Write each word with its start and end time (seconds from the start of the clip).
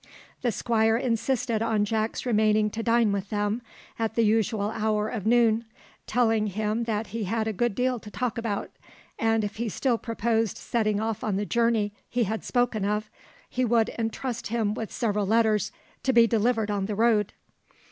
The 0.41 0.51
Squire 0.51 0.97
insisted 0.97 1.61
on 1.61 1.85
Jack's 1.85 2.25
remaining 2.25 2.71
to 2.71 2.81
dine 2.81 3.11
with 3.11 3.29
them 3.29 3.61
at 3.99 4.15
the 4.15 4.23
usual 4.23 4.71
hour 4.73 5.07
of 5.07 5.27
noon, 5.27 5.63
telling 6.07 6.47
him 6.47 6.85
that 6.85 7.07
he 7.13 7.25
had 7.25 7.47
a 7.47 7.53
good 7.53 7.75
deal 7.75 7.99
to 7.99 8.09
talk 8.09 8.39
about, 8.39 8.71
and 9.19 9.43
if 9.43 9.57
he 9.57 9.69
still 9.69 9.99
proposed 9.99 10.57
setting 10.57 10.99
off 10.99 11.23
on 11.23 11.35
the 11.35 11.45
journey 11.45 11.93
he 12.09 12.23
had 12.23 12.43
spoken 12.43 12.83
of, 12.83 13.11
he 13.47 13.63
would 13.63 13.89
entrust 13.99 14.47
him 14.47 14.73
with 14.73 14.91
several 14.91 15.27
letters 15.27 15.71
to 16.01 16.13
be 16.13 16.25
delivered 16.25 16.71
on 16.71 16.87
the 16.87 16.95
road. 16.95 17.33